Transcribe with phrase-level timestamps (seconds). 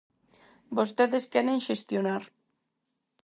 [0.77, 2.23] Vostedes queren xestionar.